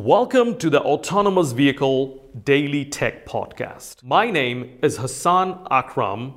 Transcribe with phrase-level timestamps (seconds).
[0.00, 4.04] Welcome to the Autonomous Vehicle Daily Tech Podcast.
[4.04, 6.34] My name is Hassan Akram.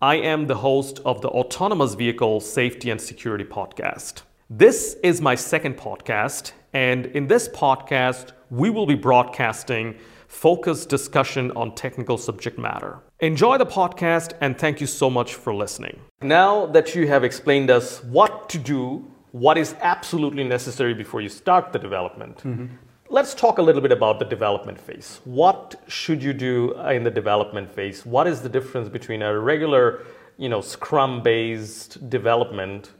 [0.00, 4.22] I am the host of the Autonomous Vehicle Safety and Security Podcast.
[4.48, 11.50] This is my second podcast, and in this podcast, we will be broadcasting focused discussion
[11.50, 13.00] on technical subject matter.
[13.20, 16.00] Enjoy the podcast, and thank you so much for listening.
[16.22, 21.28] Now that you have explained us what to do, what is absolutely necessary before you
[21.28, 22.74] start the development, mm-hmm.
[23.12, 25.20] Let's talk a little bit about the development phase.
[25.24, 28.06] What should you do in the development phase?
[28.06, 30.06] What is the difference between a regular,
[30.38, 32.92] you know, Scrum-based development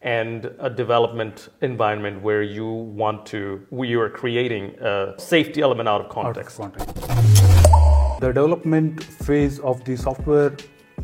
[0.00, 5.86] and a development environment where you want to, where you are creating a safety element
[5.86, 6.58] out of context?
[6.58, 8.20] Out of context.
[8.22, 10.56] The development phase of the software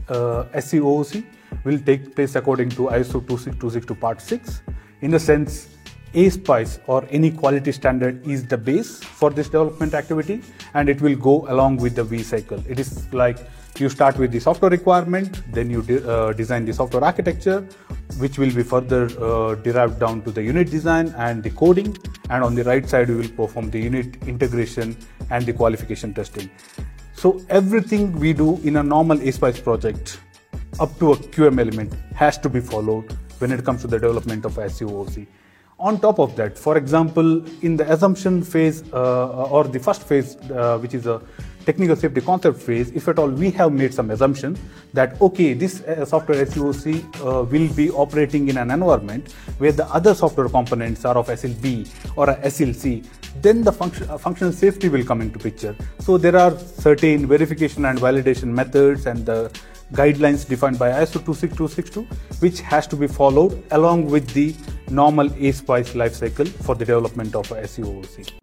[0.08, 1.22] uh, SEooC
[1.64, 4.62] will take place according to ISO 26262 Part 6
[5.02, 5.77] in the sense
[6.14, 10.42] ASPICE or any quality standard is the base for this development activity
[10.74, 12.62] and it will go along with the V cycle.
[12.68, 13.38] It is like
[13.78, 17.60] you start with the software requirement, then you de- uh, design the software architecture,
[18.18, 21.96] which will be further uh, derived down to the unit design and the coding.
[22.30, 24.96] And on the right side, we will perform the unit integration
[25.30, 26.50] and the qualification testing.
[27.14, 30.20] So everything we do in a normal A ASPICE project
[30.80, 34.44] up to a QM element has to be followed when it comes to the development
[34.44, 35.26] of SEooC.
[35.80, 40.36] On top of that, for example, in the assumption phase uh, or the first phase,
[40.50, 41.22] uh, which is a
[41.66, 44.58] technical safety concept phase, if at all we have made some assumption
[44.92, 49.86] that okay, this uh, software SEooC uh, will be operating in an environment where the
[49.94, 53.04] other software components are of ASIL B or a ASIL C,
[53.40, 55.76] then the function, uh, functional safety will come into picture.
[56.00, 59.56] So there are certain verification and validation methods and the
[59.92, 62.02] guidelines defined by ISO 26262,
[62.40, 64.54] which has to be followed along with the
[64.90, 68.37] normal ASPICE lifecycle for the development of a SEooC.